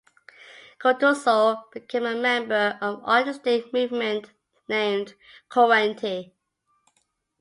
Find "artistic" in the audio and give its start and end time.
3.05-3.71